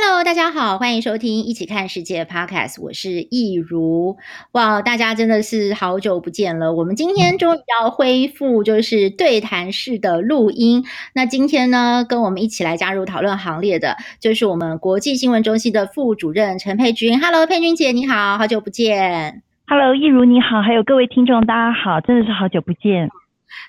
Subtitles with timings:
[0.00, 4.16] Hello，大家好，欢迎收听《一起看世界》Podcast，我是易如。
[4.52, 6.72] 哇，大家真的是好久不见了。
[6.72, 10.84] 我们今天终于要恢复就是对谈式的录音。
[11.14, 17.20] 那今天呢，跟我们一起来加入讨论行列的，就是我们国际新闻中心的副主任陈佩君。
[17.20, 19.42] Hello，佩君姐，你好，好久不见。
[19.66, 23.10] Hello，易如你好，还有各位听众，大家好，真的是好久不见。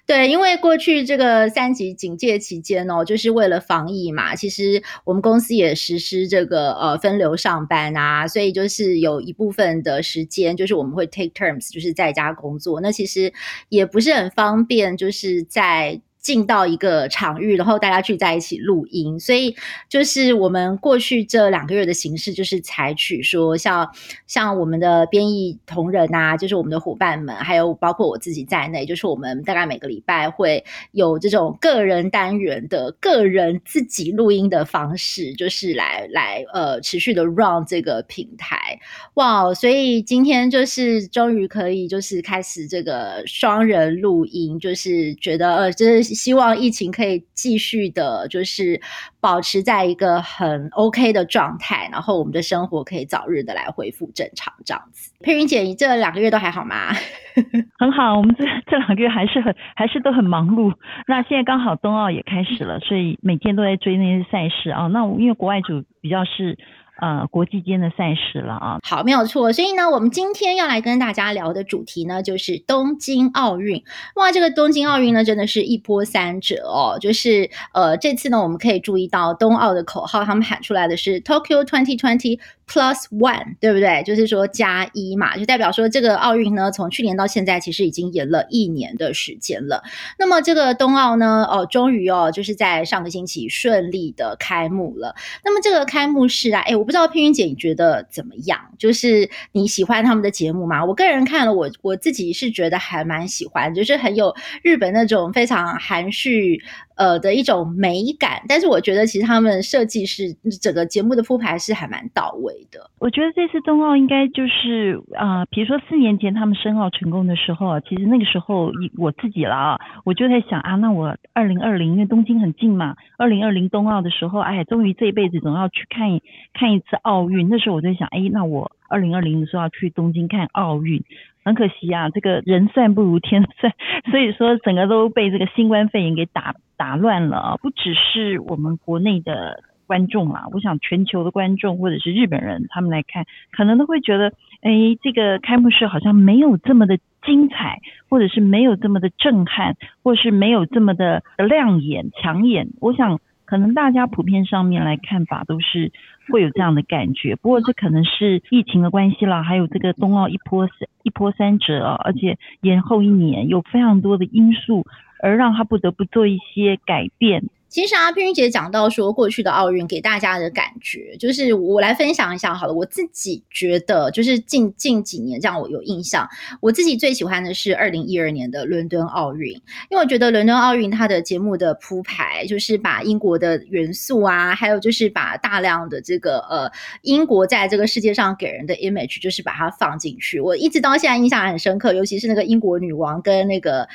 [0.06, 4.36] 对，因为过去这个三级警戒期间哦，就是为了防疫嘛。
[4.36, 12.82] 其实我们公司也实施这个呃分流上班啊，所以就是有一部分的时间，就是我们会 take terms，就是在家工作。
[12.82, 13.32] 那其实
[13.70, 16.02] 也不是很方便，就是在。
[16.20, 19.56] 进到一个场域，然后大家聚在一起录音，所以
[19.88, 23.90] 就是我们过去这两个月的形式，就是采取说像
[24.28, 38.78] 像我们的编译同仁啊，就是我们的伙伴们，还有包括我自己在内，就是我们大概每个礼拜会有这种个人单元的个人自己录音的方式，就是来来呃持续的 run 这个平台。
[39.14, 46.09] 哇，所以今天就是终于可以就是开始这个双人录音，就是觉得呃就是。
[46.14, 48.80] 希望疫情可以继续的，就是
[49.20, 55.14] 保持在一个很 OK 的状态，然后我们的生活可以早日的来恢复正常这样子。
[55.22, 56.94] 佩云姐，你这两个月都还好吗？
[57.80, 60.74] 很好，我们这这两个月还是很还是都很忙碌。
[61.08, 64.88] 那现在刚好冬奥也开始了，所以每天都在追那些赛事啊。
[64.88, 66.58] 那因为国外组比较是。
[67.02, 69.54] 呃，国际间的赛事了啊，好，没有错。
[69.54, 73.82] 所以呢，我们今天要来跟大家聊的主题呢，就是东京奥运。
[74.16, 76.98] 哇，这个东京奥运呢，真的是一波三折哦。
[77.00, 82.38] 就是呃，这次呢，我们可以注意到冬奥的口号，他们喊出来的是 Tokyo 2020
[82.68, 84.04] Plus One，对不对？
[84.04, 89.82] 就是说加一嘛，就代表说这个奥运呢，从去年到现在，其实已经延了一年的时间了。
[90.18, 95.16] 那么这个冬奥呢，哦，终于哦，就是在上个星期顺利的开幕了。
[95.46, 96.89] 那么这个开幕式啊，哎，我。
[96.90, 98.60] 不知道佩云姐你觉得怎么样？
[98.80, 100.84] 就是你喜欢他们的节目吗？
[100.84, 106.60] 我个人看了我，我自己是觉得还蛮喜欢，就是很有日本那种非常含蓄。
[107.00, 112.92] 呃的一种美感，但是我觉得其实他们设计是整个节目的铺排是还蛮到位的。
[113.00, 126.22] 我觉得这次冬奥应该就是啊、呃，比如说四年前他们申奥成功的时候，其实那个时候我自己了啊，我就在想啊，那我二零二零因为东京很近嘛，二零二零冬奥的时候，哎，终于这一辈子总要去看一
[126.54, 127.50] 看一次奥运。
[127.50, 131.04] 那时候我在想，哎，那我二零二零的时候要去东京看奥运。
[131.46, 133.74] 很可惜啊，这个人算不如天算，
[134.12, 137.58] 所以说整个都被这个新冠肺炎给打打乱了啊！
[137.58, 147.80] 不只是我们国内的观众啦，我想全球的观众或者是日本人，他们来看，可能都会觉得，哎，这个开幕式好像没有这么的精彩，
[148.10, 152.68] 或者是没有这么的震撼，或是没有这么的亮眼抢眼。
[152.80, 153.20] 我想。
[153.46, 155.92] 可能大家普遍上面来看法都是
[156.32, 164.86] 会有这样的感觉，不过这可能是疫情的关系啦，还有这个冬奥一波三一波三折，而且延后一年，有非常多的因素，
[165.22, 167.44] 而让他不得不做一些改变。
[167.70, 172.74] 其实啊，佩君姐讲到说，过去的奥运给大家的感觉，就是我来分享一下好了。
[172.74, 176.28] 我自己觉得，就是近近几年这样，我有印象，
[176.62, 179.52] 我自己最喜欢的是二零一二年的伦敦奥运，
[179.90, 186.72] 因为我觉得伦敦奥运它的节目的铺排，就是把英国的元素啊，还有就是把大量的这个呃
[187.04, 190.40] 英国在这个世界上给人的 image，就是把它放进去。
[190.40, 193.88] 我一直到现在印象很深刻，尤其是那个英国女王跟那个。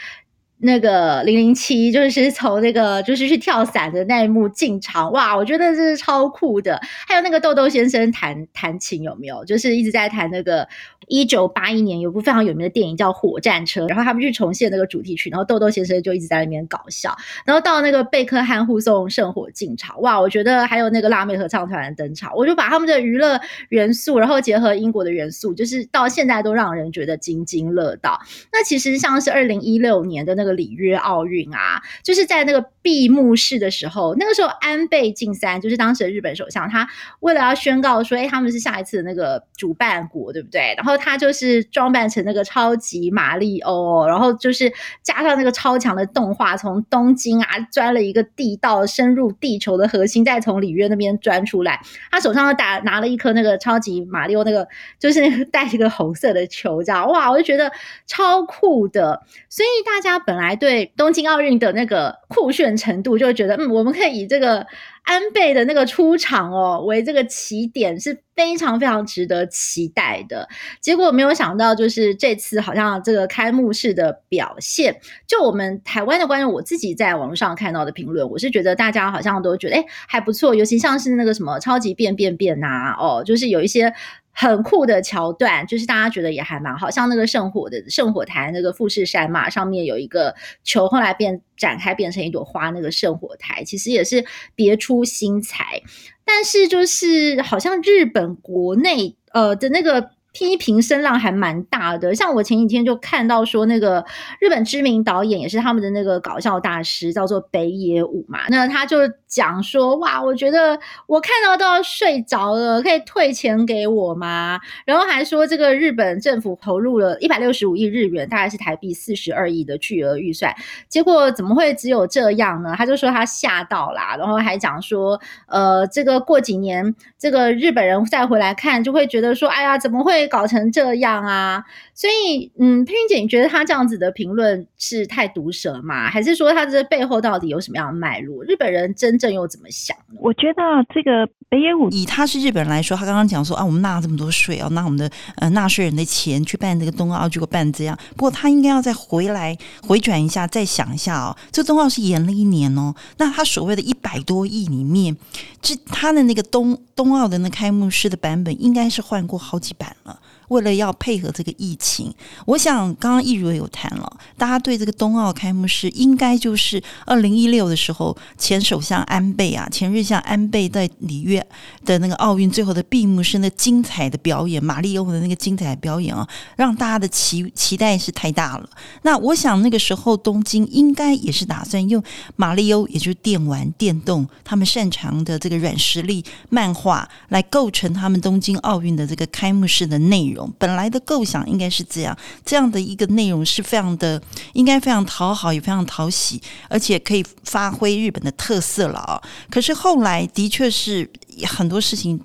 [0.58, 6.80] 那个零零七就是从那个就是去跳伞的那一幕进场，哇，我觉得这是超酷的。
[7.06, 9.44] 还有那个豆豆先生弹弹琴有没有？
[9.44, 10.66] 就是一直在弹那个
[11.08, 17.14] 一九八一年有部非常有名的电影叫《火战车》，然后他们去重现那个主题曲，然后豆豆先生就一直在那边搞笑。
[17.44, 28.18] 然后到那个贝克汉护送圣火进场，哇，我觉得还有那个辣妹合唱团的登场，我就把他们的娱乐元素，然后结合英国的元素，就是到现在都让人觉得津津乐道。
[28.50, 30.54] 那其实像是二零一六年的那个。
[30.54, 36.86] 里约奥运啊，就是在那个闭幕式的时候，那个时候安倍晋三就是当时的日本首相，他
[37.20, 40.74] 为了要宣告说，哎，他们是下一次的那个主办国，对不对？
[40.76, 44.70] 然后他就是装扮成那个超级玛丽欧，然后就是
[45.02, 51.80] 加上那个超强的动画，从东京啊钻了一个地道，深入地球的核心，再从里约那边钻出来。
[52.10, 57.72] 他手上打拿了一颗那个超级玛丽欧，那个就是那个带一个红色的球，这样哇，我就觉得
[58.06, 59.22] 超酷的。
[59.48, 62.73] 所以大家本来对东京奥运的那个酷炫。
[62.76, 64.66] 程度就会觉得，嗯，我们可以以这个
[65.04, 70.48] 安倍的那个出场哦为这个起点，是非常非常值得期待的。
[70.80, 80.54] 结果没有想到，就是这次好像这个开幕式的表现，就我们台湾的观众，我自己在网络上看到的评论，我是觉得大家好像都觉得，哎，还不错。
[80.54, 83.92] 尤其像是那个什么超级变变变呐，哦，就是有一些。
[84.36, 90.34] 很酷的桥段，就是大家觉得也还蛮好，像那个圣火的圣火台那个富士山嘛，上面有一个
[90.64, 94.24] 球，后来变展开变成一朵花，那个圣火台其实也是
[94.56, 95.82] 别出出新材。
[96.24, 100.14] 但是就是好像日本国内呃的那个。
[100.34, 104.04] 批评声浪还蛮大的，像我前几天就看到说，那个
[104.40, 108.98] 日本知名导演也是他们的那个搞笑大师，叫做北野武嘛，那他就
[109.28, 110.76] 讲说，哇，我觉得
[111.06, 114.58] 我看到都要睡着了，可以退钱给我吗？
[114.84, 120.52] 然后还说这个日本政府投入了一百六十五亿日元，大概是台币四十二亿的巨额预算，
[120.88, 122.74] 结果怎么会只有这样呢？
[122.76, 130.23] 他就说他吓到啦，然后还讲说，呃，这个过几年这个日本人再回来看，就会觉得说，哎呀，怎么会？
[130.28, 136.08] 搞成这样啊，所以嗯，佩云姐，你觉得他这样子的评论是太毒舌吗？
[136.10, 138.44] 还是说他这背后到底有什么样的脉络？
[138.44, 140.18] 日本人真正又怎么想呢？
[140.20, 140.62] 我觉得
[140.94, 147.98] 这个北野武以他是日本人来说，他刚刚讲说啊，我们纳了这么多税哦，拿我们的呃纳税人的钱去办这个冬奥，结果办这样。
[148.16, 155.16] 不过他应该要再回来回转一下，再想一下哦，这冬奥是延了一年哦，那他所谓的一百多亿里面，
[155.60, 160.13] 这他的那个冬冬奥的那开幕式的版本，应该是换过好几版了。
[160.48, 162.12] 为了要配合这个疫情，
[162.46, 171.44] 我想刚刚易如也有谈了，大家对这个冬奥开幕式应该就是二零一六的时候，前首相安倍啊，前日向安倍在里约
[171.84, 178.68] 的那个奥运最后的闭幕式那精彩的表演，玛丽欧的那个精彩的表演啊，让大家的期期待是太大了。
[179.02, 182.02] 那我想那个时候东京应该也是打算用
[182.36, 190.43] 玛丽欧，也就是电玩、电动，他们擅长的这个软实力漫画来构成他们东京奥运的这个开幕式的内容。
[190.58, 194.20] 本来的构想应该是这样，这样的一个内容是非常的，
[194.52, 199.22] 应该非常讨好，也非常讨喜，而且可以发挥日本的特色了啊！
[199.50, 201.10] 可是后来的确是
[201.46, 202.20] 很多事情。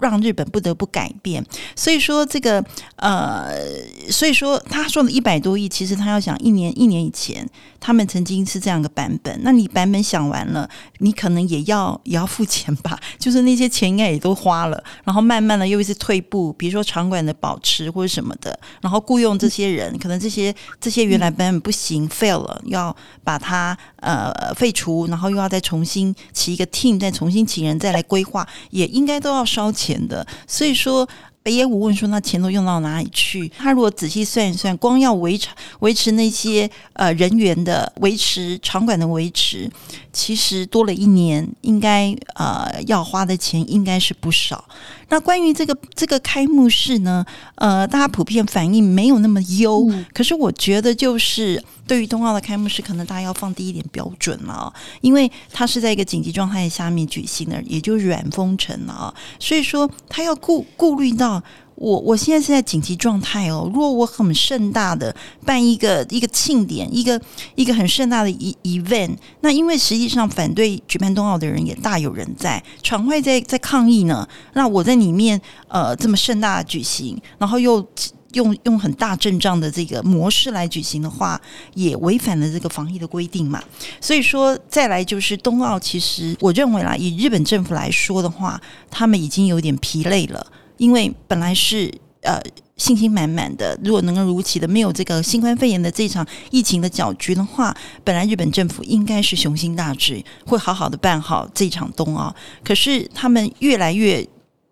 [0.00, 1.44] 让日本不得不改变，
[1.76, 2.64] 所以说这个
[2.96, 3.54] 呃，
[4.10, 7.48] 所以说他说的一百多亿，其实他要想一年一年以前，
[7.78, 9.38] 他们曾经是这样的版本。
[9.42, 10.68] 那你版本想完了，
[10.98, 12.98] 你可能也要也要付钱吧？
[13.18, 29.83] 就是那些钱应该也都花了，然后慢慢的又一次退步，比如说场馆的保持或者什么的，然后雇佣这些人，可能这些这些原来版本不行，fail 了，要把它呃废除，然后又要再重新起一个 team，再重新请人再来规划，也应该都要烧钱。
[29.84, 31.06] 钱的，所以说
[31.44, 35.48] 北野武问说：“那钱都用到哪里去？”他如果仔细算一算，光要维持
[35.80, 39.70] 维持那些呃人员的维持场馆的维持，
[40.10, 44.64] 其实多了一年，应该呃要花的钱应该是不少。
[45.10, 47.22] 那关于这个这个开幕式呢，
[47.56, 49.86] 呃，大家普遍反应没有那么优。
[49.90, 61.33] 嗯、可是我觉得，就是对于冬奥的开幕式，可能大家要放低一点标准了，因为它是在一个紧急状态下面举行的，也就是软封城了，所以说他要顾顾虑到。
[61.76, 63.68] 我我现在是在紧急状态哦。
[63.72, 65.14] 如果我很盛大的
[65.44, 67.20] 办一个一个庆典，一个
[67.54, 74.28] 一个很盛大的一 event，那因为实际上反对举办冬奥的人也大有人在，场外在在抗议呢。
[74.52, 77.84] 那我在里面呃这么盛大的举行，然后又
[78.34, 81.40] 用用很大阵仗的这个模式来举行的话，
[81.74, 83.62] 也违反了这个防疫的规定嘛。
[84.00, 88.60] 所以说，再来就是冬奥，其实我认为啦，以日本政府来说的话，
[88.90, 90.46] 他们已经有点疲累了。
[90.76, 92.40] 因为本来是呃
[92.76, 102.34] 信心满满的，如果能够如期的没有这个新冠肺炎的这场疫情的搅局的话，本来日本政府应该是雄心大志，会好好的办好这场冬奥。
[102.64, 104.26] 可是他们越来越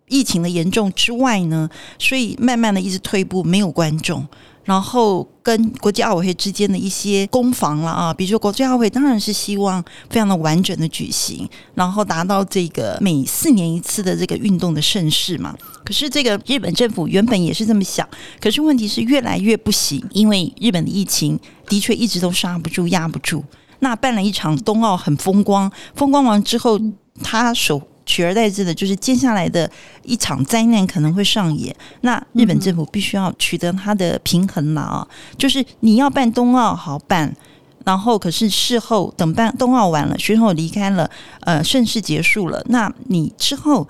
[0.08, 4.26] 疫情的严重之外呢，所以慢慢的一直退步，没有观众。
[4.64, 15.54] 然后跟国际奥委会之间的一些攻防了啊，比如说国际奥委会当然是希望非常的完整的举行，然后达到这个每四年一次的这个运动的盛事嘛。
[15.84, 18.08] 可是这个日本政府原本也是这么想，
[18.40, 23.44] 可是问题是越来越不行，因为日本的疫情的确一直都刹不住、压不住。
[23.80, 26.80] 那办了一场冬奥很风光，风光完之后，
[27.20, 29.70] 他手取而代之的就是接下来的
[30.02, 31.74] 一场灾难可能会上演。
[32.02, 37.34] 那日本政府必须要取得它的平衡了啊，就是你要办冬奥好办，
[37.84, 43.88] 然后可是事后等办冬奥完了，选手离开了，呃，盛世结束了，那你之后。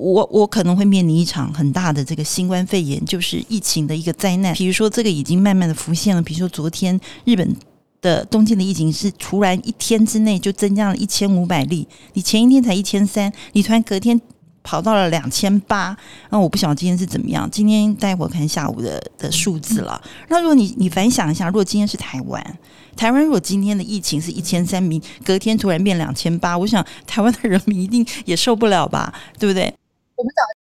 [0.00, 4.54] 我我可能会面临一场很大的这个新冠肺炎，就是疫情的一个灾难。
[4.54, 6.22] 比如说，这个已经慢慢的浮现了。
[6.22, 7.56] 比如说，昨天日本
[8.00, 14.20] 的东京的疫情是突然一天之内就增加了一千五百例，你前一天才一千三，你突然隔天
[14.62, 15.96] 跑到了两千八。
[16.30, 20.00] 那我不晓得今天是怎么样，今天待会看下午的的数字了。
[20.28, 22.58] 那如果你你反想一下，如果今天是台湾，
[22.96, 29.74] 台湾如果今天的疫情是一千三名，隔天突然变两千八，我想台湾的人民一定也受不了吧，对不对？
[30.16, 30.67] 我们找。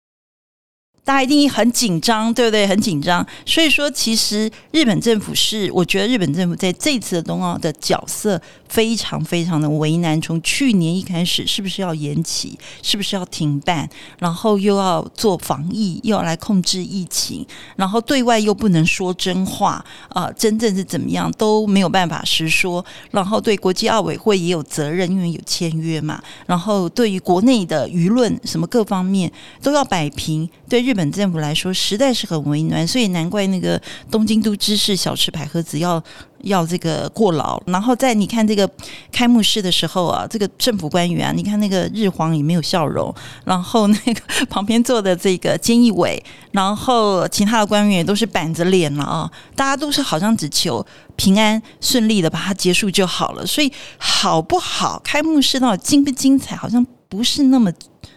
[1.05, 2.67] 大家一定很紧张，对不对？
[2.67, 3.25] 很紧张。
[3.45, 10.19] 所以说，其实日本政府是，我觉得日本政府在这次的冬奥的角色非常非常的为难。
[10.23, 12.59] 从去年一开始，是不是要延期？
[12.83, 13.87] 是不是要停办？
[14.19, 17.47] 然后又要做防疫，又要来控制疫情，
[17.77, 22.83] 然后对外又不能说真话啊、真正是怎么样都没有办法实说。
[23.11, 26.23] 然后对国际奥委会也有责任，因为有签约嘛。
[26.47, 29.31] 然后对于国内的舆论，什么各方面
[29.63, 30.49] 都要摆平。
[30.67, 33.81] 对日日本政府来说，实在是很为难，所以难怪那个
[34.13, 36.01] 东京都知事小池百合子要
[36.43, 37.61] 要这个过劳。
[37.67, 38.71] 然后在你看这个
[39.11, 43.13] 开幕式的时候啊，这个政府官员啊，你看那个日皇也没有笑容，
[43.45, 46.23] 然后那个旁边坐的这个菅义伟，
[46.53, 50.87] 然后其他的官员也都是板着脸了啊，大家都是好像只求
[51.17, 53.45] 平安顺利的把它结束就好了。
[53.45, 57.73] 所以好不好，开幕式到底精不精彩，好像不是那么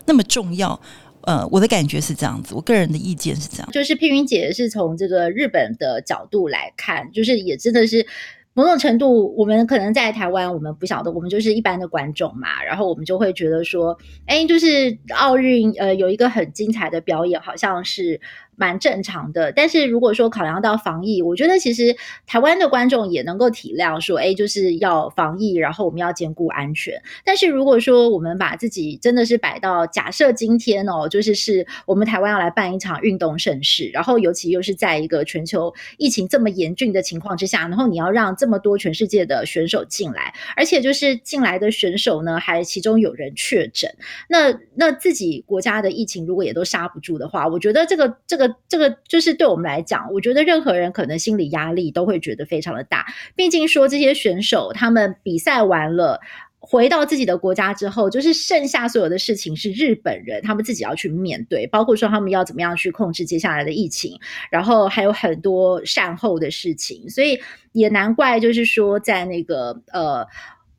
[0.06, 0.80] 那么重要。
[1.28, 8.08] 呃，我的感觉是这样子，我个人的意见是这样，就是佩云姐是从这个日本的角度来看，就是也真的是
[8.54, 18.22] 某种程度，我们可能在台湾，我们不晓得，我们就是一般的观众嘛，然后我们就会觉得说，哎，就是奥运，呃，有一个很精彩的表演，好像是。
[18.60, 21.96] 蛮正常的，但是如果说考量到防疫，我觉得其实
[22.26, 27.00] 台湾的观众也能够体谅，说，哎，就是要防疫，然后我们要兼顾安全。
[27.24, 43.96] 但是如果说我们把自己真的是摆到假设今天哦，就是是我们台湾要来办一场运动盛事，然后尤其又是在一个全球疫情这么严峻的情况之下，然后你要让这么多全世界的选手进来，而且就是进来的选手呢，还其中有人确诊，
[44.28, 48.47] 那那自己国家的疫情如果也都刹不住的话，我觉得这个这个。
[48.68, 53.06] 这个就是对我们来讲，我觉得任何人可能心理压力都会觉得非常的大。
[53.36, 56.20] 毕竟说这些选手他们比赛完了，
[56.60, 64.20] 回到自己的国家之后，就是剩下所有的事情是日本人他们自己要去面对，包括说他们要怎么样去控制接下来的疫情，
[64.52, 67.40] 然后还有很多善后的事情，所以
[67.72, 70.28] 也难怪就是说在那个呃。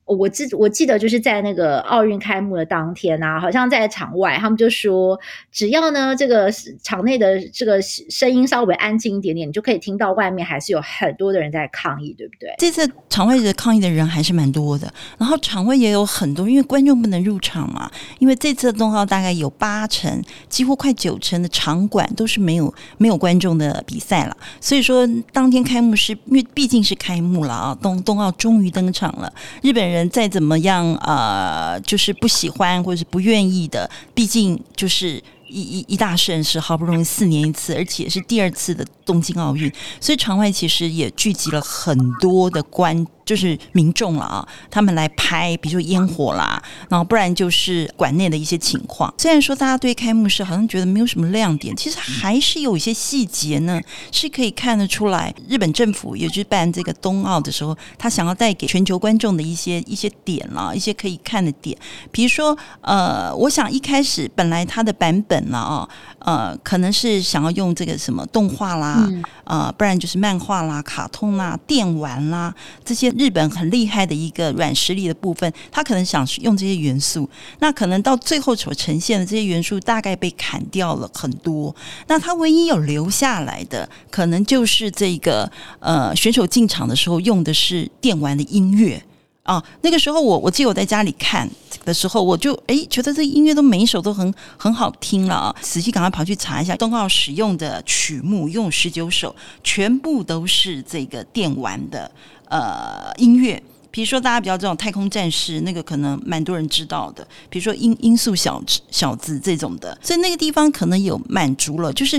[0.08, 5.18] 我记我记得就是在那个奥运开幕的当天啊，好像在场外，他们就说，
[5.52, 6.50] 只要呢这个
[6.82, 12.48] 场内的这个声音稍微安静一点点，你就可以听到外面还是有很多的人在抗议，对不对？
[12.56, 17.90] 这次场外的抗议的人还是蛮多的，然后场外也有很多，因为观众不能入场嘛。
[18.18, 29.97] 因为这次的冬奥大概有八成，几乎快九成的场馆都是没有没有观众的比赛了，所以说当天开幕式，因为毕竟是开幕了啊，冬冬奥终于登场了，日本人。
[30.10, 43.06] 再怎么样，呃，就是不喜欢或者是不愿意的，毕竟就是一一一大盛事，好不容易四年一次，而且是第二次的东京奥运，所以场外其实也聚集了很多的观。
[43.28, 49.12] 就是民众了啊，他们来拍，比如说烟火啦，然后不然就是馆内的一些情况。
[49.18, 53.78] 虽然说大家对开幕式好像觉得没有什么亮点，其实还是有一些细节呢，
[54.10, 55.34] 是可以看得出来。
[55.46, 61.76] 日本政府也就是办这个冬奥的时候，他想要带给全球观众的一些一些点了，一些可以看的点。
[62.10, 65.86] 比如说，呃，我想一开始本来它的版本呢啊，
[66.20, 73.12] 呃，可能是想要用这个什么动画啦，嗯、呃，不然就是漫画啦、卡通啦、电玩啦这些。
[73.18, 81.74] 日本很厉害的一个软实力的部分，他可能想用这些元素，那可能到最后所呈现的这些元素大概被砍掉了很多。
[82.06, 89.02] 那他唯一有留下来的，可能就是这个呃选手进场的时候用的是电玩的音乐
[89.48, 89.64] 啊。
[89.80, 91.48] 那个时候我我记得我在家里看
[91.84, 95.56] 的时候，我就诶觉得这音乐都每一首都很很好听了啊。
[95.62, 102.10] 仔细赶快跑去查一下，冬奥使用的曲目用十九首，全部都是这个电玩的。
[102.50, 107.26] 呃，音乐，比如说大家比较这种太空战士，那个可能蛮多人知道的。
[107.50, 112.18] 比如说音音速小小子这种的，所以那个地方可能有满足了，就是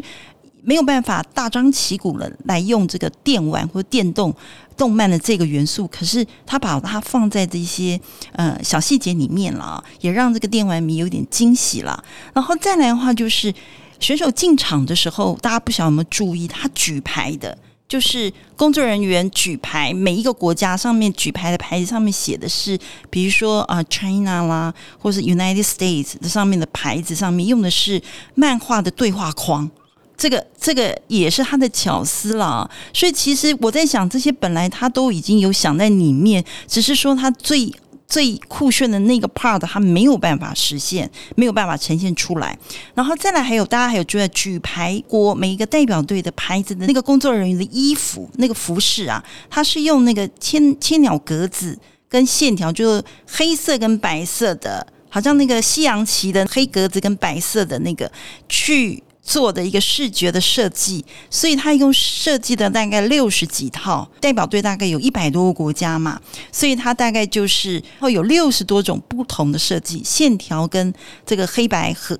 [0.61, 4.31] 没有办法大张旗鼓的来用这个电玩或电动
[4.79, 7.99] 动漫的这个元素，可是他把它放在这些
[8.31, 12.01] 呃小细节里面了，也让这个电玩迷有点惊喜了。
[12.33, 13.53] 然后再来的话，就是
[13.99, 17.57] 选手进场的时候，大家不晓得有没有注意，他举牌的，
[17.89, 28.01] 就是工作人员举牌，每一个国家上面举牌的牌子上面写的是，比如说啊、China 啦，或是 United States 这上面的牌子上面用的是
[28.35, 29.69] 漫画的对话框。
[30.19, 37.73] 这个这个也是他的巧思了，所以其实我在想，这些本来他都已经有想在里面，只是说他最
[38.05, 42.59] 最酷炫的那个 part 他没有办法实现，没有办法呈现出来。
[42.93, 58.11] 然后再来还有大家还有就在举牌国每一个代表队的牌子的那个工作人员的衣服那个服饰啊，他是用那个千千鸟格子跟线条，就是黑色跟白色的，好像那个西洋旗的黑格子跟白色的那个
[58.49, 59.01] 去。
[59.21, 66.19] 做的一个视觉的设计，所以他一共设计的大概六十几套，代表队大概有一百多个国家嘛，
[66.51, 70.93] 所以他大概就是会有六十多种不同的设计线条跟
[71.25, 72.19] 这个黑白和。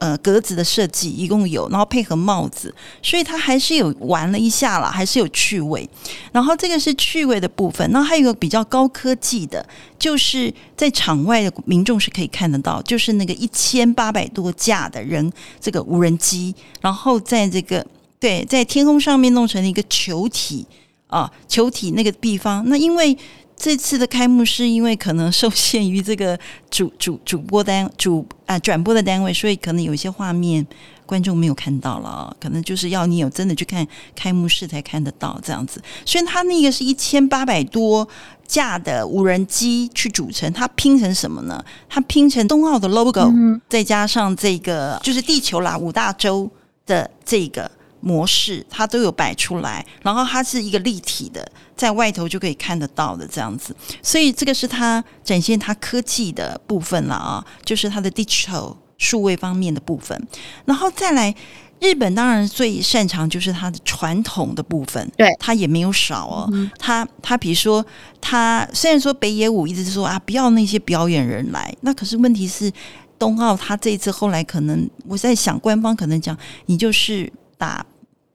[0.00, 5.86] 呃，格子的设计一共有，然后配合帽子，所以它还是有玩了一下啦，还是有趣味。
[6.32, 9.64] 然后这个是趣味的部分，那还有一个比较高科技的，
[9.98, 15.30] 就是在场外的民众是可以看得到，就是那个一千八百多架的人
[15.60, 17.86] 这个无人机，然后在这个
[18.18, 20.66] 对，在天空上面弄成了一个球体
[21.08, 23.14] 啊，球体那个地方，那因为。
[23.62, 26.38] 这次的开幕式因为可能受限于这个
[26.70, 30.66] 主 主主播单主啊转播的单位，所以可能有一些画面
[31.04, 33.86] 观众没有看到了，可能就是要你有真的去看
[34.16, 35.78] 开幕式才看得到这样子。
[36.06, 38.08] 所以它那个是一千八百多
[38.46, 41.62] 架的无人机去组成，它拼成什么呢？
[41.86, 46.50] 它拼成冬奥的 logo，嗯，再加上这个就是地球啦五大洲
[46.86, 47.70] 的这个。
[48.00, 60.18] 模式它都有摆出来，然后它是一个立体的，在外头就可以看得到的这样子，所以这个是它展现它科技的部分了啊，就是它的 digital 数位方面的部分，
[60.64, 61.34] 然后再来
[61.78, 67.84] 日本当然最擅长就是它的传统的部分，对，它也没有少哦，它它比如说
[68.18, 72.72] 它虽然说北野武一直是说啊不要那些表演人来，那可是问题是
[73.18, 77.30] 冬奥它这一次后来可能我在想官方可能讲你就是。
[77.60, 77.84] 打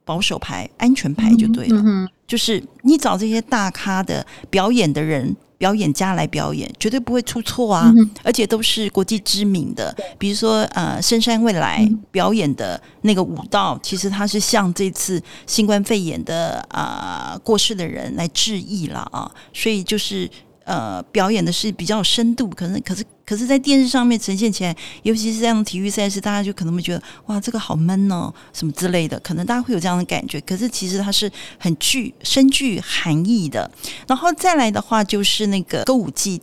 [0.05, 7.91] 保守牌、安全牌就对了，嗯嗯、就是你找这些大咖的表演的人、表演家来表演，绝对不会出错啊！
[7.97, 20.29] 嗯、而且都是国际知名的，比如说呃，深山未来表演的那个舞蹈，嗯、其实他是向这次新冠肺炎的啊、呃、过世的人来致意了啊，所以就是。
[20.67, 30.39] 呃，表演的是比较有深度，可能可是可是在电视上面呈现起来，尤其是这样的体育赛事，大家就可能会觉得哇，这个好闷哦，什么之类的，可能大家会有这样的感觉。
[30.41, 33.69] 可是其实它是很具深具含义的。
[34.07, 36.41] 然后再来的话，就是那个歌舞伎，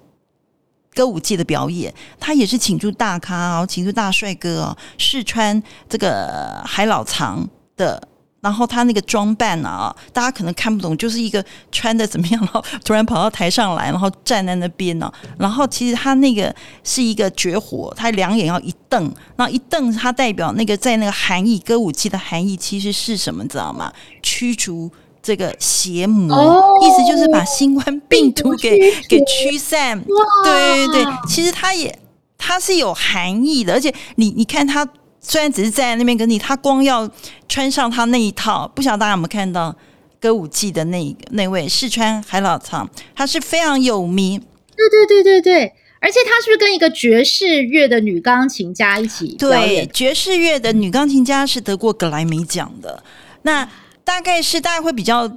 [0.93, 8.09] 歌舞伎的表演，他也是请出大咖哦，请出大帅哥哦，试穿这个海老藏的。
[8.43, 15.11] 然后他那个装扮啊，大家可能看不懂，就是一个穿的怎么样，然后突然跑到台上来，然后站在那边呢。
[15.39, 16.53] 然后其实他那个
[16.83, 19.05] 是一个绝活，他两眼要一瞪，
[19.37, 23.93] 然后一瞪，他代表那个在那个含义，歌舞伎的含义其实是什么，知道吗？
[24.25, 24.91] 驱逐
[25.23, 28.77] 这个邪魔，哦、意思就是把新冠病毒给
[29.09, 29.97] 给驱散。
[29.97, 30.05] 哇
[30.43, 31.97] 对对对，其实他也
[32.37, 34.85] 他是有含义的，而且你你看他。
[35.23, 37.09] 虽然只是站在那边跟你，他光要
[37.49, 39.75] 穿上他那一套，不晓得大家有没有看到
[40.21, 44.39] 歌舞伎的那那位试川海老藏，他是非常有名。
[44.77, 49.37] 对对对对对，而且他是不是跟一个爵士乐的女钢琴家一起？
[49.39, 53.03] 对，爵士乐的女钢琴家是得过格莱美奖的。
[53.43, 53.69] 那
[54.05, 55.31] 大概是大家会比较。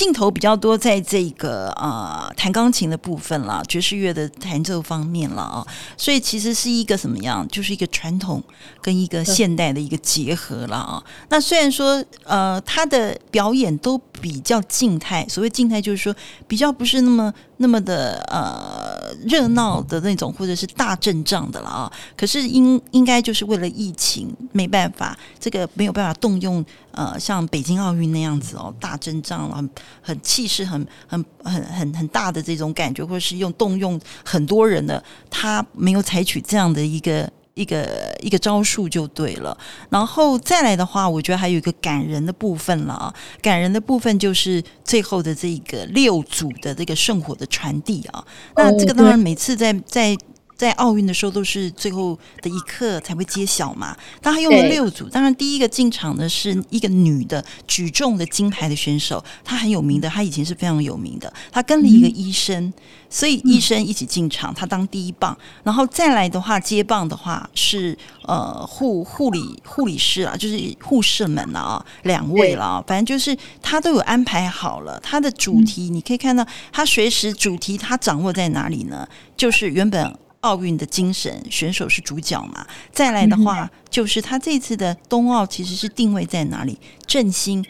[0.00, 7.46] 镜头比较多在这个啊弹钢琴的部分了，爵士乐的弹奏方面了啊，所以其实是一个什么样？
[7.48, 8.42] 就是一个传统
[8.80, 11.04] 跟一个现代的一个结合了啊。
[11.28, 16.16] 那虽然说呃他的表演都比较静态，所谓静态就是说
[16.48, 21.92] 比较不是那么那么的呃热闹的那种，或者是大阵仗的了啊。
[22.16, 29.64] 可是应应该就是为了疫情没办法，这个没有办法动用呃像北京奥运那样子哦大阵仗了。
[30.02, 39.56] 很气势，很很很很很大的这种感觉，或者是用动用很多人的，他没有采取这样的一个一个一个招数就对了。
[39.90, 48.24] 然后再来的话，我觉得还有一个感人的部分了啊，感人的部分就是最后的这个六组的这个圣火的传递啊。
[48.56, 50.16] 那这个当然每次在在
[50.60, 53.96] 在奥运的时候都是最后的一刻才会揭晓嘛。
[54.20, 61.32] 当他用了六组，当然第一个进场的是一个女的举重的金牌的选手，她很有名的，她以前是非常有名的。
[61.50, 62.74] 她跟了一个医生，嗯、
[63.08, 65.34] 所以医生一起进场，她当第一棒。
[65.64, 75.00] 然后再来的话，接棒的话是呃护护理护理师啊，就是护士们啊，两位了啊，反正就是他都有安排好了。
[75.00, 79.08] 他的主题你可以看到，他随时主题他掌握在哪里呢？
[79.38, 80.14] 就是原本。
[80.40, 82.66] 奥运的精神，选手是主角嘛？
[82.90, 86.78] 再来的话，嗯、就是他这次的冬奥其实是定位在哪里？
[87.06, 87.62] 振兴，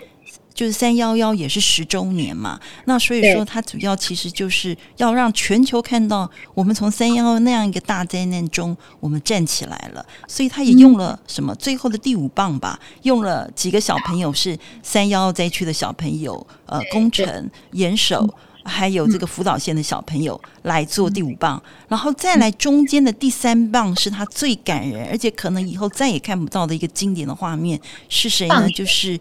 [0.54, 2.60] 就是三幺幺也是十周年嘛。
[2.84, 10.06] 那所以说，他主要其实就是要让全球看到，我们从三幺幺那样一个大灾难中，我们站起来了。
[10.28, 11.52] 所以他也用了什么？
[11.56, 18.32] 最后的第五棒吧，用了几个小朋友是三幺幺灾区的小朋友，呃，工程、严守。
[18.64, 28.68] 还有这个福岛县的小朋友来做第五棒，然后再来中间的第三棒是他最感人，而且可能以后再也看不到的一个经典的画面是谁呢？
[28.74, 29.18] 就是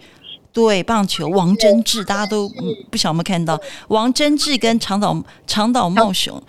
[0.52, 2.52] 对棒球王贞治，大家都
[2.92, 3.60] 不晓得有没有看到？
[3.88, 6.42] 王贞治跟长岛长岛茂雄，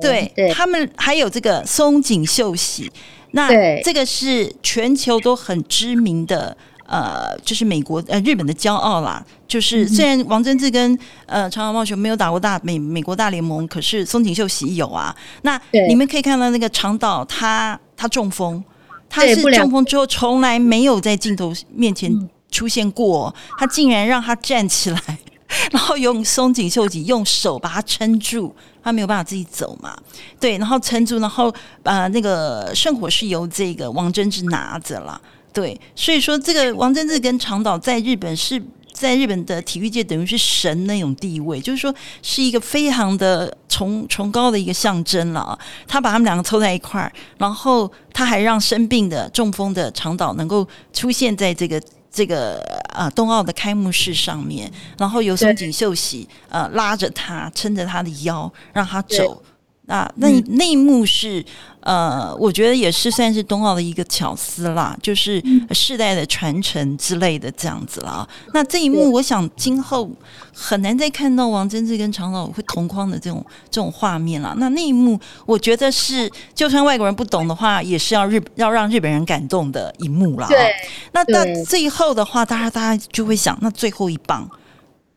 [0.00, 2.90] 对他们还有这个松井秀喜，
[3.32, 3.48] 那
[3.82, 6.56] 这个是全球都很知名的。
[6.88, 9.22] 呃，就是美国呃日本的骄傲啦。
[9.46, 15.14] 就是虽然王贞治跟呃长岛茂雄没有打过大美美国大联盟，可是松井秀喜有啊。
[15.42, 18.64] 那你们可以看到那个长岛，他他中风，
[19.08, 22.10] 他是中风之后从来没有在镜头面前
[22.50, 25.00] 出现过，他竟然让他站起来，
[25.70, 29.94] 然后用松井秀吉用手把他撑住，他没有办法自己走嘛。
[30.40, 35.20] 对，然后撑住，然后呃那个圣火是由这个王贞治拿着了。
[35.58, 41.92] 对，所以说这个王贞治跟长岛在日本是在日本的体育界等于是神那种地位，就是说
[42.22, 45.58] 是一个非常的崇崇高的一个象征了。
[45.88, 52.60] 他把他们两个凑在一块儿，然后他还让生病的中风的长岛能够出现在这个这个
[52.94, 59.42] 呃冬奥的开幕式上面，然后由松井秀喜呃拉着他撑着他的腰让他走。
[59.88, 61.42] 啊，那那一幕是，
[61.80, 68.28] 呃，我觉得也是算是冬奥的一个巧思啦，就是世代的传承之类的这样子啦。
[68.52, 70.10] 那这一幕，我想今后
[70.52, 74.54] 很难再看到王贞治跟长老会同框的这种这种画面了。
[74.58, 80.46] 那那一幕，我觉得是，就算外国人不懂的话，也是要日要让日本人感动的一幕了。
[80.48, 80.70] 对，
[81.12, 84.46] 那到最后的话，大家大家就会想，那最后一棒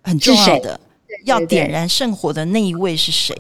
[0.02, 0.80] 很重要的
[1.26, 3.36] 要点燃圣火的那一位是谁？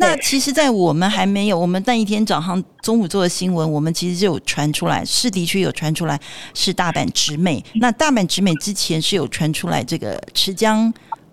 [0.00, 6.18] 那其实，在我们还没有，我们那一天早上、中午做的新闻，我们其实就有传出来，是的确有传出来
[6.54, 7.62] 是大阪直美。
[7.74, 10.90] 那大阪直美之前是有传出来这个池江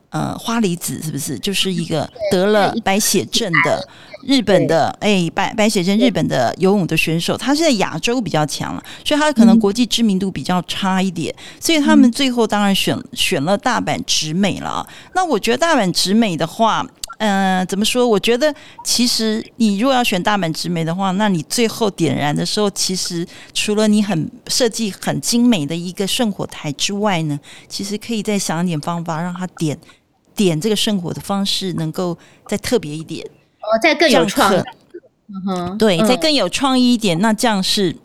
[0.10, 3.88] 呃花梨子，是不是就是一个得了白血症的
[4.28, 7.38] 日本的哎白白血症日本的游泳的选手？
[7.38, 14.86] 他是在亚洲比较强了，所以他可能国际知名度比较差一点，所以他们最后当然选选了大阪直美了。
[15.16, 16.86] 那我觉得大阪直美的话。
[17.20, 18.08] 嗯、呃，怎么说？
[18.08, 18.54] 我觉得
[18.84, 23.26] 其实你如果要选大阪直美的话，那你最后点燃的时候，其实
[23.56, 29.76] 除了你很设计很精美的一个圣火台之外呢，其实可以再想一点方法，让它点
[30.36, 32.16] 点这个圣火的方式能够
[32.48, 34.62] 再特别一点，哦，再更有创意。
[35.30, 37.96] 嗯哼，对，再更有创意一点，那这样是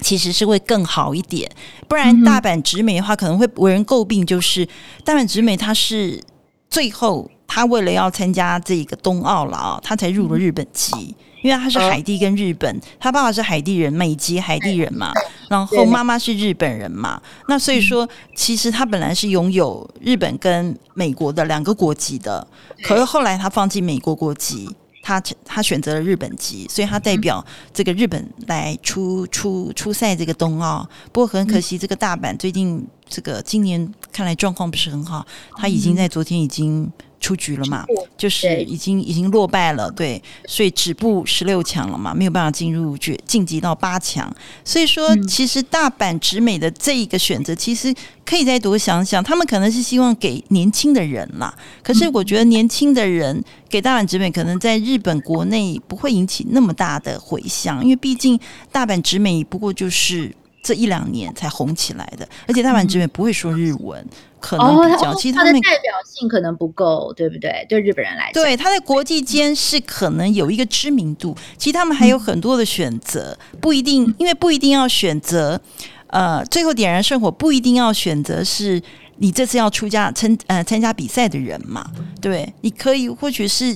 [0.00, 1.48] 其实是会更好一点。
[1.86, 4.68] 不然大阪直美的话，可能会为人诟病，就是
[5.04, 6.20] 大阪直美它是
[6.68, 7.30] 最后。
[7.52, 15.12] 他为了要参加这个冬奥了啊，他才入了日本籍，因为他是海地跟日本，他爸爸是海地人，美籍海地人嘛，
[15.48, 22.46] 然后妈妈是日本人嘛，那所以说其实他本来是拥有日本跟美国的两个国籍的，
[22.84, 24.70] 可是后来他放弃美国国籍，
[25.02, 36.88] 他他选择了日本籍，所以他代表这个日本来出出出赛这个冬奥，不过很可惜，这个大阪最近这个今年看来状况不是很好，他已经在昨天已经。
[37.20, 37.84] 出局了嘛？
[38.16, 44.34] 就是已经已经落败了，对，所以止步十六强了嘛，没有办法进入决晋级到八强。
[44.64, 49.22] 所以说，其实大阪直美的这一个选择，其实可以再多想想。
[49.22, 58.40] 他们可能是希望给年轻的人啦，可是我觉得年轻的人给大阪直美，可能在日本国内不会引起那么大的回响，因为毕竟
[58.72, 60.34] 大阪直美不过就是。
[60.62, 67.64] 这一两年才红起来的，而且大阪直美不会说日文，嗯、可能比较，其实他的代表性可能不够，对不对？
[67.68, 75.60] 对日本人来讲，对他在国际间是可能有一个知名度，其实他们还有很多的选择，不一定，因为不一定要选择，
[76.08, 78.82] 呃，最后点燃圣火不一定要选择是。
[79.22, 81.84] 你这次要出家参呃参加比赛的人嘛，
[82.22, 83.66] 对，你可以或许是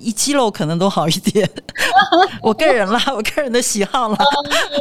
[0.00, 1.46] 一肌肉可能都好一点。
[2.40, 4.16] 我个人啦， 我个人的喜好啦，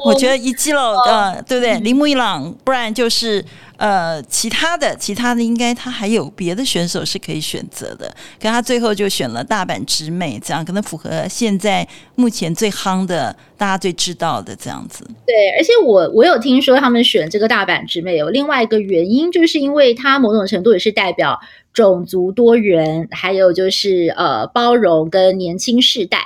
[0.05, 1.77] 我觉得一肌肉呃，对不对？
[1.81, 3.43] 铃木一朗，不然就是。
[3.77, 8.07] 呃，其他的，其他的应该他还有别的选手是可以选择的，
[8.41, 15.05] 可他最后就选了大阪直美，这样可能符合现在目前最夯的，大家最知道的这样子。
[15.25, 21.39] 对，而且我我有听说他们选这个大阪直美有另外一个原因，就是因为它某种程度也是代表
[21.73, 26.19] 种族多元，还有就是呃包容跟年轻世代，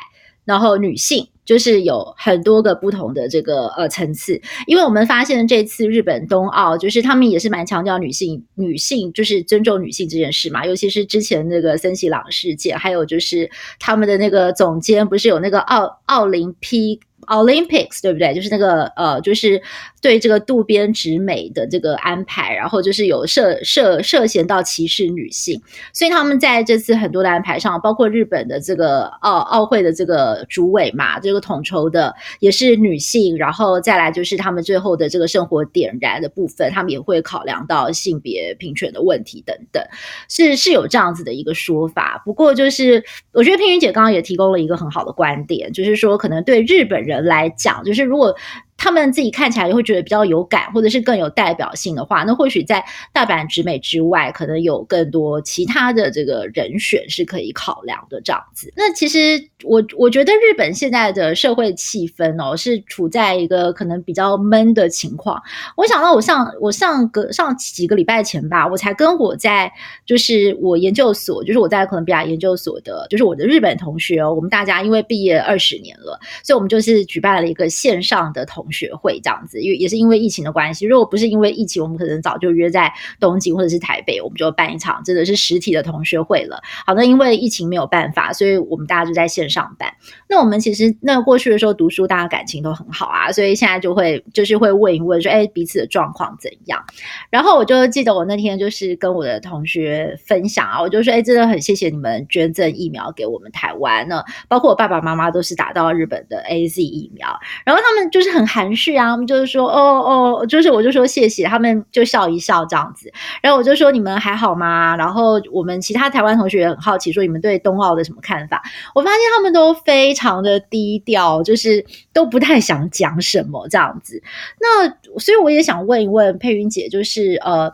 [0.46, 1.30] 然后女性。
[1.50, 18.32] 就是有很多个不同的这个呃层次，因为我们发现这次日本冬奥，就是他们也是蛮强调女性，女性就是尊重女性这件事嘛，尤其是之前那个森喜朗事件，还有就是他们的那个总监不是有那个奥奥林匹 Olympics 对不对？
[18.36, 19.60] 就是那个呃，就是
[20.02, 25.62] 对这个渡边直美的这个安排，然后就是有涉涉涉嫌到歧视女性，
[25.94, 39.84] 所以他们在这次很多的安排上，包括日本的这个奥奥会的这个主委嘛，这个统筹的也是女性，然后再来就是他们最后的这个圣火点燃的部分，他们也会考量到性别平权的问题等等，
[40.28, 42.22] 是是有这样子的一个说法。
[42.26, 47.20] 不过就是我觉得佩云姐刚刚也提供了一个很好的观点，就是说可能对日本人。
[47.20, 48.36] 来讲，就是如果。
[48.80, 58.72] 他们自己看起来会觉得比较有感，或者是更有代表性的话，那或许在大阪直美之外，可能有更多其他的这个人选是可以考量的这样子。
[58.78, 59.20] 那其实
[59.66, 65.44] 我我觉得日本现在的社会气氛哦，是处在一个可能比较闷的情况。
[65.76, 69.70] 我想到我上我上个上几个礼拜前吧，我才跟我在
[70.06, 78.66] 就是我研究所，就是我在哥伦比亚研究所的，就是我的日本同学哦，我们大家因为毕业二十年了，所以我们就是举办了一个线上的同。
[78.72, 80.86] 学会这样子，因为也是因为疫情的关系。
[80.86, 86.62] 如果不是因为疫情，我们可能早就约在东京或者是台北，我们就办一场真的是实体的同学会了。
[86.86, 89.94] 好，那因为疫情没有办法，所以我们大家就在线上办。
[90.28, 96.84] 那我们其实那过去的时候读书，大家感情都很好啊，所以现在就会就是会问一问说，哎，彼此的状况怎样？
[97.30, 107.28] 然后我就记得我那天就是跟我的同学分享啊，我就说，哎，真的很谢谢你们捐赠疫苗给我们台湾呢，包括我爸爸妈妈都是打到日本的 AZ 疫苗，
[107.66, 113.10] 然后他们就是很含蓄啊，他们就是说，哦哦，就是我就说谢谢，他们就笑一笑这样子。
[113.42, 114.98] 然后我就说你们还好吗？
[114.98, 118.62] 然后我们其他台湾同学也很好奇，说你们对冬奥的什么看法？
[118.94, 124.22] 我发现他们都非常的低调，就是都不太想讲什么这样子。
[124.60, 127.74] 那所以我也想问一问佩云姐，就是呃。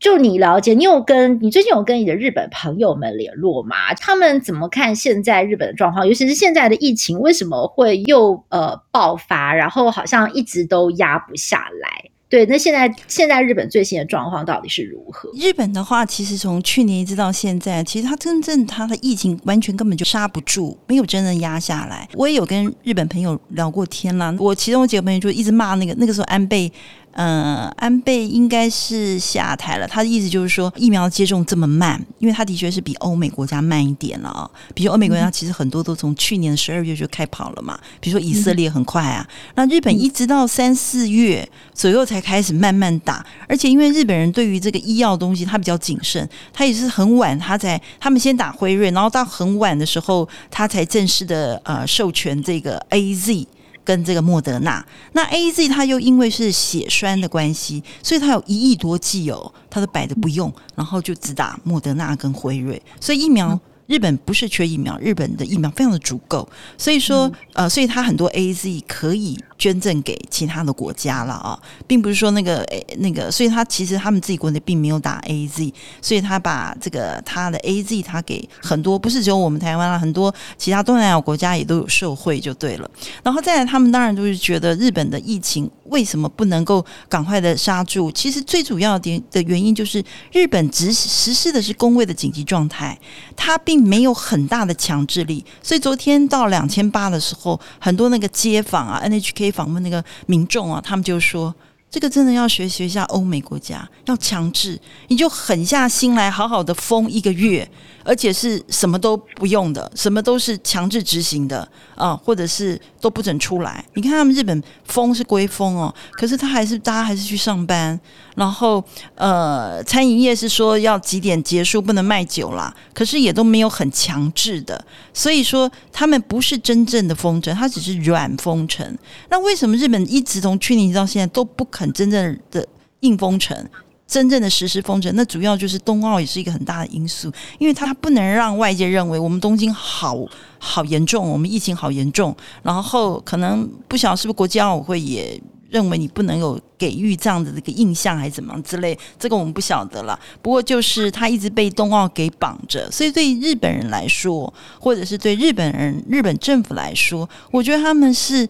[0.00, 3.92] 就你了解，你有跟你最近有跟你的日本朋友们联络吗？
[3.94, 6.08] 他们怎么看现在日本的状况？
[6.08, 9.54] 尤其是现在的疫情，为什么会又呃爆发？
[9.54, 12.10] 然后好像一直都压不下来。
[12.30, 15.28] 对，那现在现在日本最新的状况到底是如何？
[15.34, 22.08] 日本的话，其实从去年一直到现在，其实它真正它的疫情完全根本就刹不住，没有真正压下来。
[22.14, 26.72] 我也有跟日本朋友聊过天啦，我其中几个朋友就一直骂那个那个时候安倍。
[27.12, 29.86] 呃，安倍应该是下台了。
[29.86, 34.48] 他的意思就是说，疫苗接种这么慢，因为他的确是比欧美国家慢一点了啊。
[34.74, 37.78] 比如欧美国家其实很多都从去年十二月就开跑了嘛。
[38.00, 43.26] 比如说以色列很快啊，那日本一直到三四月左右才开始慢慢打。
[43.48, 53.46] 而且因为日本人对于这个医药东西他比较谨慎，他也是很晚他才他们先打辉瑞，然后到很晚的时候他才正式的呃授权这个 AZ。
[53.84, 63.60] 跟这个莫德纳，那 AZ 它又因为是血栓的关系，所以它有一亿多剂哦，它都摆着不用，然后就只打莫德纳跟辉瑞，所以疫苗。
[63.86, 82.90] 日本不是缺疫苗，日本的疫苗非常的足够，所以说，嗯、呃，所以它很多 AZ 可以捐赠给其他的国家了啊，并不是说那个诶那个，所以他其实他们自己国内并没有打 AZ，所以他把这个他的 AZ 他给很多，不是只有我们台湾啦，很多其他东南亚国家也都有受惠就对了。
[83.22, 88.10] 然后再来，他们当然就是觉得日本的疫情为什么不能够赶快的刹住？
[88.12, 92.98] 其实最主要的的原因就是日本实实施的是公卫的紧急状态，
[93.36, 93.90] 他并。
[93.90, 101.54] 没有很大的强制力，所以昨天到两千八的时候，很多那个街坊啊，NHK 访问那个民众啊，他们就说，
[101.90, 107.68] 这个真的要学习一下欧美国家，要强制，你就狠下心来，好好的封一个月。
[108.04, 113.84] 而且是什么都不用的，什么都是强制执行的啊，或者是都不准出来。
[113.94, 117.98] 你看他们日本封是归封哦，可是他还是大家还是去上班。
[118.36, 118.82] 然后
[119.16, 124.82] 呃，餐饮业是说要几点结束，不能卖酒啦，可是也都没有很强制的。
[125.12, 128.96] 所以说他们不是真正的封城，他只是软封城。
[129.28, 132.66] 那为什么日本一直从去年到现在都不肯真正的
[133.00, 133.68] 硬封城？
[134.10, 140.18] 真正的实施封城，那主要就是冬奥也是一个很大的因素，因为它不能让外界认为我们东京好
[140.58, 150.18] 好严重，我们疫情好严重，然后可能不晓得是不是国际奥委会也认为你不能有给予这样的这个印象，还是怎么之类，这个我们不晓得了。
[150.42, 158.48] 不过就是他一直被冬奥给绑着，所以对日本人来说，或者是对日本人、日本政府来说，我觉得他们是。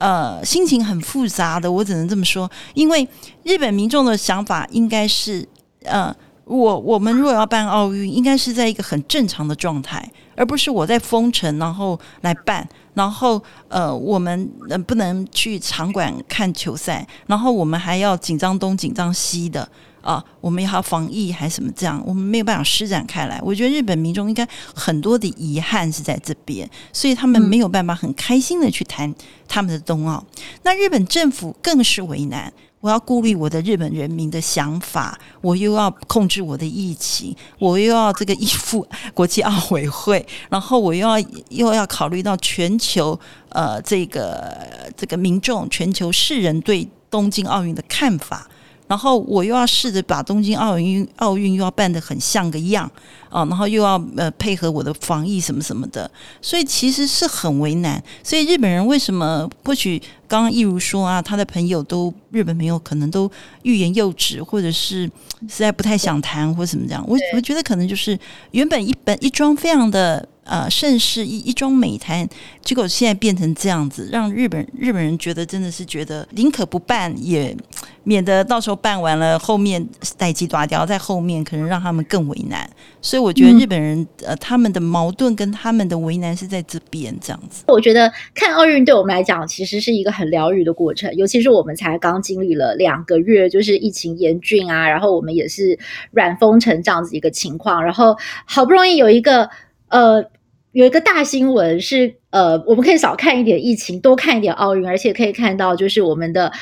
[0.00, 2.50] 呃，心情很复杂的，我只能这么说。
[2.72, 3.06] 因为
[3.42, 5.46] 日本民众的想法应该是，
[5.84, 6.14] 呃，
[6.46, 19.68] 我我们如果要办奥运，应该是在一个很正常的状态，而不是我在封城然后来办，然后呃，我们能不能去场馆看球赛，然后我们还要紧张东紧张西的。
[20.00, 23.40] 啊，我们也好防疫还是什么这样，我们没有办法施展开来。
[23.42, 29.14] 我觉得日本民众应该很多的遗憾是在这边，所以他们没有办法很开心的去谈
[29.46, 30.24] 他们的冬奥。
[30.62, 41.18] 那日本政府更是为难，我要顾虑我的日本人民的想法，我又要控制我的疫情，我又要这个依附国际奥委会，然后我又要
[41.50, 43.18] 又要考虑到全球
[43.50, 44.56] 呃这个
[44.96, 48.48] 这个民众、全球世人对东京奥运的看法。
[48.90, 52.90] 然后我又要试着把东京奥运奥运又要办得很像个样
[53.28, 56.10] 啊，然后又要呃配合我的防疫什么什么的，
[56.42, 58.02] 所以其实是很为难。
[58.24, 63.30] 所以日本人为什么或许刚刚一如说啊，他的朋友都日本朋友可能都
[63.62, 65.04] 欲言又止，或者是
[65.42, 67.04] 实在不太想谈或什么这样。
[67.06, 68.18] 我我觉得可能就是
[68.50, 70.28] 原本一本一桩非常的。
[70.50, 72.28] 呃，盛世一一桩美谈，
[72.60, 77.56] 结果现在变成这样子，让日本日本人觉得真的是觉得宁可不办，也
[78.02, 82.68] 免得到时候办完了后面代志大条在后面，可能让他们更为难。
[83.00, 87.62] 所以我觉得日本人、嗯、呃，他们的矛盾跟他们的为难是在这边这样子。
[87.68, 95.78] 我觉得看奥运对我们来讲，其实是一个很疗愈的过程，尤其是我们才刚经历了两个月，就是疫情严峻啊，然后我们也是
[96.10, 99.48] 软封城这样子一个情况，然后好不容易有一个
[99.90, 100.28] 呃。
[100.72, 106.52] 有一个大新闻是，呃，我们可以少看一点疫情，多看一点奥运，而且可以看到，就是我们的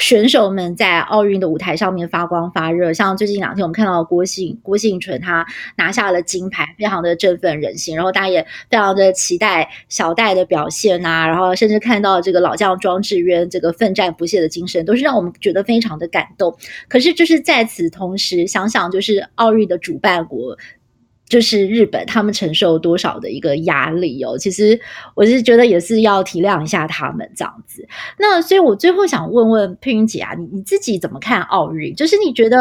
[0.00, 2.94] 选手们在奥运的舞台上面发光发热。
[2.94, 7.94] 像最近两天，我们看到郭信郭信淳他拿下了金牌，非常的振奋人心。
[7.94, 16.56] 然后大家也非常的期待小戴的表现啊，然后甚至看到这个老将庄智渊这个奋战不懈的精神，都是让我们觉得非常的感动。
[16.88, 20.56] 可是，就是在此同时，想想就是奥运的主办国。
[21.28, 24.38] 就是日本，他们承受多少的一个压力哦？
[24.38, 24.80] 其实
[25.14, 27.86] 我是觉得也是要体谅一下他们这样子。
[28.18, 31.94] 那所以，我最后想问问佩云姐啊，你你自己怎么看奥运？
[31.94, 32.56] 就是你觉得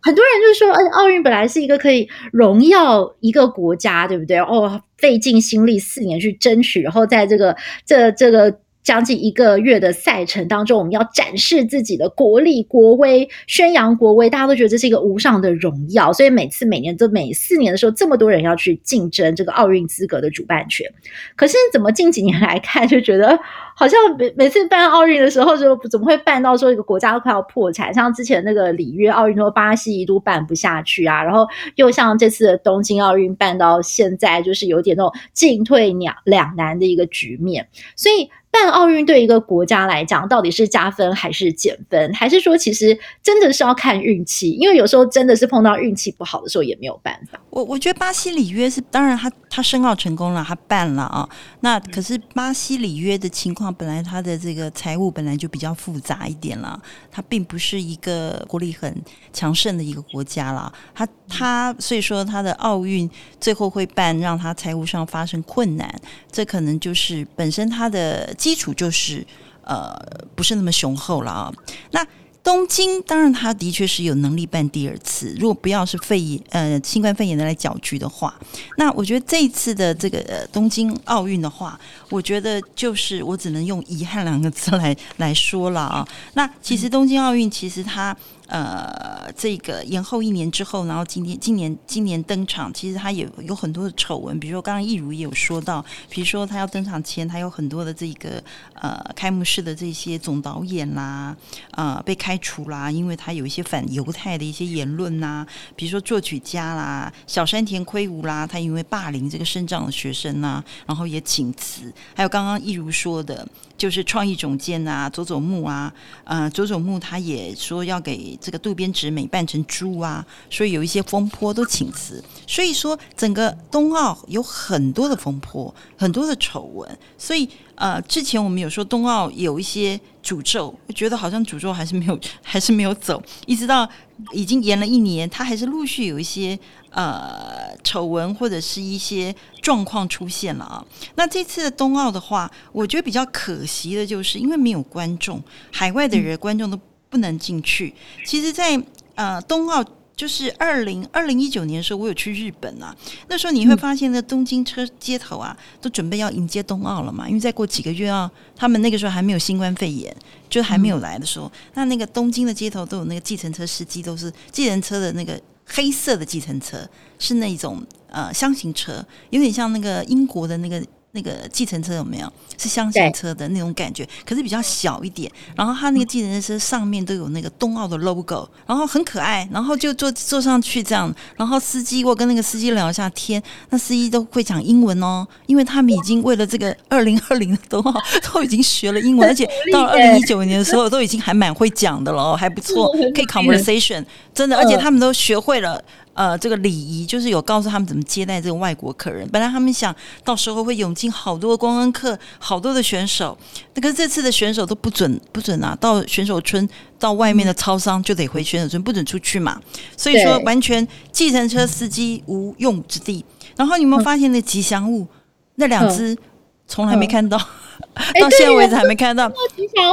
[0.00, 4.38] 很多人就是说，哎，奥运本来是一个可以荣耀一个国家，对不对？
[4.38, 8.58] 哦，费尽心力四年去争取，然后在这个这这个。
[8.88, 16.10] 将近一个月的赛程当中，我们要展示自己的国力、国威，宣扬国威，大家都觉得这是一个无上的荣耀。
[16.10, 20.90] 所以每次每年都每四年的时候，这么多人要去竞争这个奥运资格的主办权。
[21.36, 23.38] 可是怎么近几年来看，就觉得
[23.76, 27.92] 好像每每次办奥运的时候，就怎么会办到说一个国家都快要破产？
[27.92, 38.30] 像之前那个里约奥运，说巴西一度办不下去啊，然后又像这次的东京奥运办到现在，就是有点那种进退两两难的一个局面，所以。
[38.58, 42.12] 办奥运对一个国家来讲，到底是加分还是减分？
[42.12, 44.50] 还是说，其实真的是要看运气？
[44.50, 47.38] 因为有时候真的是碰到运气不好的时候，也没有办法。
[47.50, 51.28] 我我觉得巴西里约是，当然他他申奥成功了，他办了啊。
[51.60, 56.80] 那可是巴西里约的情况，本来他的这个财务本来就比较复杂一点了，
[57.12, 58.92] 他并不是一个国力很
[59.32, 60.72] 强盛的一个国家了。
[60.92, 63.08] 他他所以说他的奥运
[63.40, 65.88] 最后会办，让他财务上发生困难，
[66.32, 68.34] 这可能就是本身他的。
[68.48, 69.26] 基础就是
[69.62, 69.94] 呃
[70.34, 71.52] 不是那么雄厚了啊。
[71.90, 72.02] 那
[72.42, 78.34] 东京当然他的确是有能力办第二次，如果不要是肺炎呃新冠肺炎的来搅局的话，
[78.78, 86.08] 那我觉得这一次的这个东京奥运的话，我觉得就是我只能用遗憾两个字来来说了啊。
[86.32, 88.16] 那其实东京奥运其实它。
[88.48, 101.36] 呃，这个延后一年之后，然后今天今年今年登场，其实他也有很多的丑闻，比如说刚刚益如也有说到，比如说他要登场前，他有很多的这个呃开幕式的这些总导演啦，
[101.72, 115.92] 呃被开除啦，因为他有一些反犹太的一些言论呐，比如说作曲家啦，小山田圭吾啦，他因为霸凌这个生长的学生呐，然后也请辞，还有刚刚益如说的，就是创意总监啊，佐佐木啊，
[116.24, 118.37] 呃佐佐木他也说要给。
[118.40, 122.22] 这个渡边直美扮成猪啊，所以有一些风波都请辞。
[122.46, 126.98] 所以说，整个冬奥有很多的风波，很多的丑闻。
[127.16, 133.88] 所以，呃，之前我们有说冬奥有一些诅咒，觉得好像诅咒还是没有， 还是没有走，一直到
[134.32, 136.58] 已经延了一年，他还是陆续有一些
[136.90, 140.84] 呃丑闻或者是一些状况出现了啊。
[141.16, 146.78] 那这次的冬奥的话，我觉得比较可惜的就是因为没有观众，海外的人观众都
[147.08, 147.94] 不能进去。
[148.24, 148.82] 其实在，
[149.14, 149.84] 呃冬奥。
[150.18, 152.92] 就是二零二零一九年的时候，我有去日本啊。
[153.28, 157.28] 那时候你会发现，那东京车街头啊，都准备要迎接冬奥了嘛。
[157.28, 160.12] 因为再过几个月啊，他们那个时候还没有新冠肺炎，
[160.50, 166.78] 就还没有来的时候，那那个东京的街头都有那个计程车司机，都是计程车的那个黑色的计程车，
[167.20, 168.94] 是那种呃厢型车，
[169.30, 170.84] 有点像那个英国的那个。
[171.18, 174.08] 那个计程车有没有是厢型车的那种感觉？
[174.24, 175.30] 可是比较小一点。
[175.56, 179.48] 然后它那个计程车上面都有那个冬奥的 logo，然后很可爱。
[179.52, 181.12] 然后就坐坐上去这样。
[181.36, 195.82] 然后司机，我跟那个司机聊一下天，那司机都会讲英文哦，因为他们已经为了这个 二零二零的冬奥都已经学了英文，而且到了二零一九年的时候都已经还蛮会讲的了，还不错，可以 conversation，真的，而且他们都学会了。
[196.18, 199.24] 呃，这个礼仪就是有告诉他们怎么接待这个外国客人。
[199.28, 199.94] 本来他们想
[200.24, 203.38] 到时候会涌进好多观光客，好多的选手。
[203.74, 209.60] 那个这次的选手都不准不准啊，到选手村到外面的超商就得回选手村，不准出去嘛。
[209.96, 213.24] 所以说，完全计程车司机无用武之地。
[213.54, 215.06] 然后你有没有发现那吉祥物？
[215.54, 216.18] 那两只
[216.66, 217.38] 从来没看到，
[218.20, 219.28] 到现在为止还没看到。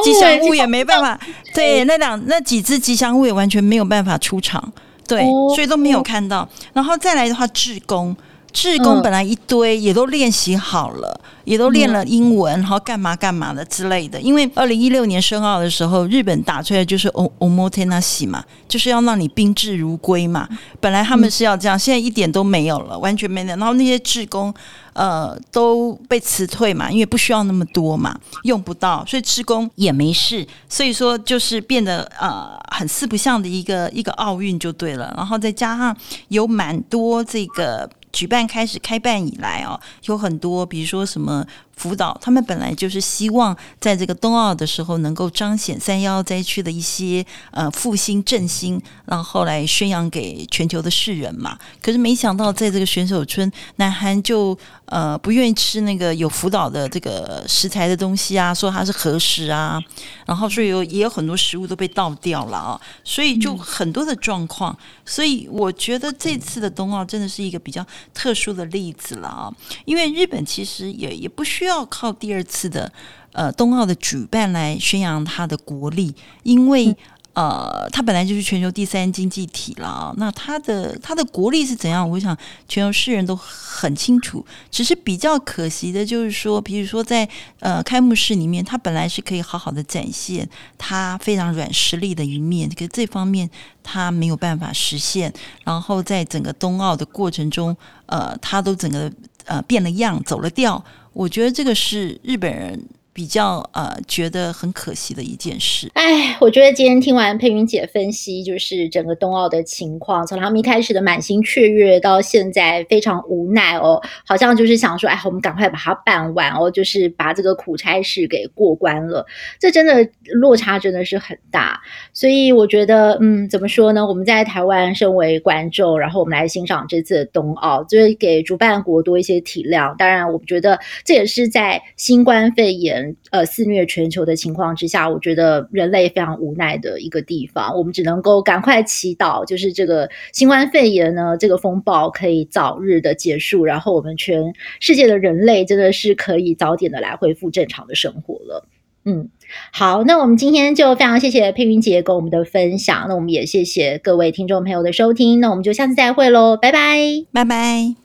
[0.04, 1.20] 吉祥物也没办法，
[1.54, 4.74] 对，那两那几只吉祥物也完全没有办法出场。
[5.08, 5.24] 对，
[5.56, 6.48] 所以都没有看到。
[6.74, 8.16] 然后再来的话，志工，
[8.56, 14.20] 志工本来一堆也都练习好了，也都练了英文，然后干嘛干嘛的之类的。
[14.22, 20.48] 因为二零一六年申奥的时候，日本打出来就是 omotenashi 嘛，就是要让你宾至如归嘛。
[20.80, 23.48] 本来他们是要这样，现在一点都没有了，完全没有。
[23.48, 24.54] 然后那些志工。
[24.96, 35.94] 呃，都被辞退嘛，因为不需要那么多嘛，用不到，所以志工也没事，所以说就是变得呃很四不像的一个一个奥运就对了，然后再加上
[36.30, 37.90] 有蛮多这个。
[38.16, 41.46] 举办开始开办以来哦，有很多，比如说什么
[41.76, 51.58] 福岛，他们本来就是希望在这个冬奥的时候能够彰显三幺灾区的一些呃复兴振兴，然后来宣扬给全球的世人嘛。
[51.82, 59.82] 可是没想到在这个选手村，南韩就呃不愿意吃那个有福岛的这个食材的东西啊，说它是核食啊，
[60.26, 64.78] 然后所以有也有很多食物都被倒掉了啊，所以就很多的状况。
[65.06, 67.86] 所以我觉得这次的冬奥真的是一个比较。
[68.14, 69.54] 特殊的例子了啊，
[69.84, 72.92] 因为日本其实也也不需要靠第二次的
[73.34, 76.96] 呃冬奥的举办来宣扬他的国力，因为。
[77.36, 82.10] 呃，它本来就是全球第三经济体了，那它的它的国力是怎样？
[82.10, 82.36] 我想
[82.70, 84.46] 全球世人都很清楚。
[84.72, 87.28] 只是比较可惜的就是说，比如说在
[87.60, 93.50] 呃开幕式里面，它本来是可以好好的展现它非常软实力的一面，可是这方面
[93.84, 95.34] 它没有办法实现。
[95.66, 97.76] 然后在整个冬奥的过程中，
[98.06, 99.12] 呃，它都整个
[99.44, 100.82] 呃变了样，走了调。
[101.12, 102.82] 我觉得这个是日本人。
[103.16, 105.90] 比较呃，觉得很可惜的一件事。
[105.94, 119.26] 哎，我觉得今天听完佩云姐分析，就是整个冬奥的情况，从他们一开始的满心雀跃，到现在非常无奈哦，好像就是想说，哎，我们赶快把它办完哦，就是把这个苦差事给过关了。
[119.62, 121.80] 这真的落差真的是很大，
[122.12, 124.06] 所以我觉得，嗯，怎么说呢？
[124.06, 129.96] 我们在台湾身为观众，然后我们来欣赏这次的冬奥，就是给主办国多一些体谅。
[129.96, 133.05] 当然，我觉得这也是在新冠肺炎。
[133.32, 148.66] 呃，肆虐全球的情况之下，我觉得人类非常无奈的一个地方，我们只能够赶快祈祷，就是这个新冠肺炎呢，这个风暴可以早日的结束，然后我们全世界的人类真的是可以早点的来恢复正常的生活了。
[149.08, 149.30] 嗯，
[149.72, 156.98] 好，那我们今天就非常谢谢佩云姐跟我们的分享，那我们也谢谢各位听众朋友的收听，那我们就下次再会喽，拜拜，
[157.32, 158.05] 拜拜。